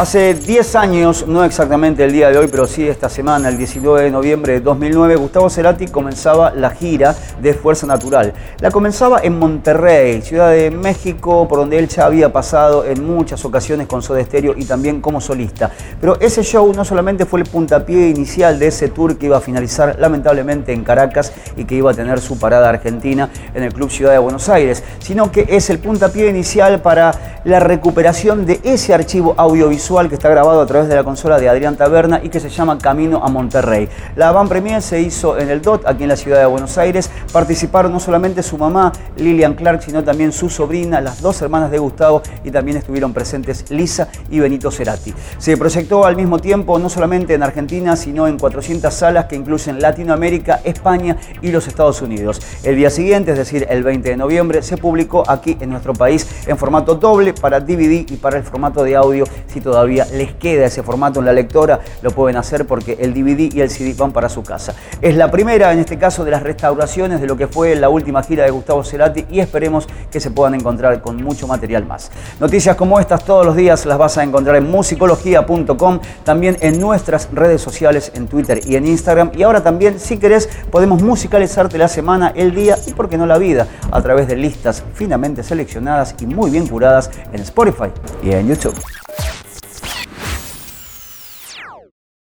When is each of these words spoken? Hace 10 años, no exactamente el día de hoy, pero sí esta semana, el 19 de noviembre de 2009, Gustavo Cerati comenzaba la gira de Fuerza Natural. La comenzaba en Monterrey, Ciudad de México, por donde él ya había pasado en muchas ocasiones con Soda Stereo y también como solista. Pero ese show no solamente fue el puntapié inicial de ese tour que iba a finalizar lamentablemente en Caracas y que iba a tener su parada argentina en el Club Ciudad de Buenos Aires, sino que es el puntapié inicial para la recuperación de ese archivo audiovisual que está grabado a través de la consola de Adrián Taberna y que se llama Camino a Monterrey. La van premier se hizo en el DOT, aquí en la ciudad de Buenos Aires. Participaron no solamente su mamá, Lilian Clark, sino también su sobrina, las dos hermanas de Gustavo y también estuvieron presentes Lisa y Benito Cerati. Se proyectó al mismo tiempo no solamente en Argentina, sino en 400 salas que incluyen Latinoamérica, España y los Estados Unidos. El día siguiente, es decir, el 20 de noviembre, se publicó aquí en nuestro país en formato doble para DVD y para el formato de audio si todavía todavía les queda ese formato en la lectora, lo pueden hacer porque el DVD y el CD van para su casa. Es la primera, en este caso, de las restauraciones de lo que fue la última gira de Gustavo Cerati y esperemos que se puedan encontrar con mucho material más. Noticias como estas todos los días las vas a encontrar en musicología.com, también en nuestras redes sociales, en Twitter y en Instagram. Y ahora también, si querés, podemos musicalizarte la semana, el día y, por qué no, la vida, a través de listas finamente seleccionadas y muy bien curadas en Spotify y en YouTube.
Hace 0.00 0.32
10 0.32 0.76
años, 0.76 1.26
no 1.26 1.44
exactamente 1.44 2.02
el 2.02 2.12
día 2.12 2.30
de 2.30 2.38
hoy, 2.38 2.48
pero 2.50 2.66
sí 2.66 2.88
esta 2.88 3.10
semana, 3.10 3.50
el 3.50 3.58
19 3.58 4.04
de 4.04 4.10
noviembre 4.10 4.54
de 4.54 4.60
2009, 4.60 5.16
Gustavo 5.16 5.50
Cerati 5.50 5.88
comenzaba 5.88 6.52
la 6.52 6.70
gira 6.70 7.14
de 7.42 7.52
Fuerza 7.52 7.86
Natural. 7.86 8.32
La 8.60 8.70
comenzaba 8.70 9.20
en 9.22 9.38
Monterrey, 9.38 10.22
Ciudad 10.22 10.52
de 10.52 10.70
México, 10.70 11.46
por 11.46 11.58
donde 11.58 11.78
él 11.78 11.86
ya 11.86 12.06
había 12.06 12.32
pasado 12.32 12.86
en 12.86 13.04
muchas 13.04 13.44
ocasiones 13.44 13.88
con 13.88 14.00
Soda 14.00 14.24
Stereo 14.24 14.54
y 14.56 14.64
también 14.64 15.02
como 15.02 15.20
solista. 15.20 15.70
Pero 16.00 16.18
ese 16.18 16.42
show 16.44 16.72
no 16.74 16.82
solamente 16.82 17.26
fue 17.26 17.40
el 17.40 17.46
puntapié 17.46 18.08
inicial 18.08 18.58
de 18.58 18.68
ese 18.68 18.88
tour 18.88 19.18
que 19.18 19.26
iba 19.26 19.36
a 19.36 19.42
finalizar 19.42 19.96
lamentablemente 19.98 20.72
en 20.72 20.82
Caracas 20.82 21.30
y 21.58 21.64
que 21.64 21.74
iba 21.74 21.90
a 21.90 21.94
tener 21.94 22.20
su 22.20 22.38
parada 22.38 22.70
argentina 22.70 23.28
en 23.52 23.64
el 23.64 23.74
Club 23.74 23.90
Ciudad 23.90 24.12
de 24.12 24.18
Buenos 24.18 24.48
Aires, 24.48 24.82
sino 25.00 25.30
que 25.30 25.44
es 25.46 25.68
el 25.68 25.78
puntapié 25.78 26.30
inicial 26.30 26.80
para 26.80 27.40
la 27.44 27.60
recuperación 27.60 28.46
de 28.46 28.60
ese 28.64 28.94
archivo 28.94 29.34
audiovisual 29.36 29.89
que 29.90 30.14
está 30.14 30.28
grabado 30.28 30.60
a 30.60 30.66
través 30.66 30.88
de 30.88 30.94
la 30.94 31.02
consola 31.02 31.40
de 31.40 31.48
Adrián 31.48 31.76
Taberna 31.76 32.20
y 32.22 32.28
que 32.28 32.38
se 32.38 32.48
llama 32.48 32.78
Camino 32.78 33.24
a 33.24 33.28
Monterrey. 33.28 33.88
La 34.14 34.30
van 34.30 34.48
premier 34.48 34.80
se 34.82 35.00
hizo 35.00 35.36
en 35.36 35.50
el 35.50 35.60
DOT, 35.60 35.84
aquí 35.84 36.04
en 36.04 36.10
la 36.10 36.16
ciudad 36.16 36.38
de 36.38 36.46
Buenos 36.46 36.78
Aires. 36.78 37.10
Participaron 37.32 37.90
no 37.90 37.98
solamente 37.98 38.44
su 38.44 38.56
mamá, 38.56 38.92
Lilian 39.16 39.54
Clark, 39.54 39.82
sino 39.82 40.04
también 40.04 40.30
su 40.30 40.48
sobrina, 40.48 41.00
las 41.00 41.20
dos 41.20 41.42
hermanas 41.42 41.72
de 41.72 41.78
Gustavo 41.78 42.22
y 42.44 42.52
también 42.52 42.76
estuvieron 42.76 43.12
presentes 43.12 43.68
Lisa 43.72 44.06
y 44.30 44.38
Benito 44.38 44.70
Cerati. 44.70 45.12
Se 45.38 45.56
proyectó 45.56 46.06
al 46.06 46.14
mismo 46.14 46.38
tiempo 46.38 46.78
no 46.78 46.88
solamente 46.88 47.34
en 47.34 47.42
Argentina, 47.42 47.96
sino 47.96 48.28
en 48.28 48.38
400 48.38 48.94
salas 48.94 49.24
que 49.24 49.34
incluyen 49.34 49.80
Latinoamérica, 49.80 50.60
España 50.62 51.16
y 51.42 51.50
los 51.50 51.66
Estados 51.66 52.00
Unidos. 52.00 52.40
El 52.62 52.76
día 52.76 52.90
siguiente, 52.90 53.32
es 53.32 53.38
decir, 53.38 53.66
el 53.68 53.82
20 53.82 54.08
de 54.08 54.16
noviembre, 54.16 54.62
se 54.62 54.76
publicó 54.76 55.28
aquí 55.28 55.56
en 55.60 55.70
nuestro 55.70 55.94
país 55.94 56.28
en 56.46 56.56
formato 56.56 56.94
doble 56.94 57.34
para 57.34 57.58
DVD 57.58 58.08
y 58.08 58.16
para 58.16 58.36
el 58.36 58.44
formato 58.44 58.84
de 58.84 58.94
audio 58.94 59.24
si 59.48 59.60
todavía 59.60 59.79
todavía 59.80 60.06
les 60.12 60.34
queda 60.34 60.66
ese 60.66 60.82
formato 60.82 61.20
en 61.20 61.26
la 61.26 61.32
lectora, 61.32 61.80
lo 62.02 62.10
pueden 62.10 62.36
hacer 62.36 62.66
porque 62.66 62.98
el 63.00 63.14
DVD 63.14 63.50
y 63.50 63.62
el 63.62 63.70
CD 63.70 63.94
van 63.94 64.12
para 64.12 64.28
su 64.28 64.42
casa. 64.42 64.74
Es 65.00 65.16
la 65.16 65.30
primera, 65.30 65.72
en 65.72 65.78
este 65.78 65.98
caso, 65.98 66.22
de 66.22 66.30
las 66.30 66.42
restauraciones 66.42 67.18
de 67.18 67.26
lo 67.26 67.34
que 67.34 67.46
fue 67.46 67.74
la 67.76 67.88
última 67.88 68.22
gira 68.22 68.44
de 68.44 68.50
Gustavo 68.50 68.84
Cerati 68.84 69.24
y 69.30 69.40
esperemos 69.40 69.88
que 70.10 70.20
se 70.20 70.30
puedan 70.30 70.54
encontrar 70.54 71.00
con 71.00 71.16
mucho 71.22 71.46
material 71.46 71.86
más. 71.86 72.10
Noticias 72.38 72.76
como 72.76 73.00
estas 73.00 73.24
todos 73.24 73.46
los 73.46 73.56
días 73.56 73.86
las 73.86 73.96
vas 73.96 74.18
a 74.18 74.22
encontrar 74.22 74.56
en 74.56 74.70
musicología.com, 74.70 76.00
también 76.24 76.58
en 76.60 76.78
nuestras 76.78 77.30
redes 77.32 77.62
sociales, 77.62 78.12
en 78.14 78.28
Twitter 78.28 78.60
y 78.66 78.76
en 78.76 78.86
Instagram. 78.86 79.32
Y 79.34 79.44
ahora 79.44 79.62
también, 79.62 79.98
si 79.98 80.18
querés, 80.18 80.46
podemos 80.70 81.02
musicalizarte 81.02 81.78
la 81.78 81.88
semana, 81.88 82.34
el 82.36 82.54
día 82.54 82.76
y, 82.86 82.92
por 82.92 83.08
qué 83.08 83.16
no, 83.16 83.24
la 83.24 83.38
vida, 83.38 83.66
a 83.90 84.02
través 84.02 84.28
de 84.28 84.36
listas 84.36 84.84
finamente 84.92 85.42
seleccionadas 85.42 86.16
y 86.20 86.26
muy 86.26 86.50
bien 86.50 86.66
curadas 86.66 87.10
en 87.32 87.40
Spotify 87.40 87.90
y 88.22 88.32
en 88.32 88.46
YouTube. 88.46 88.74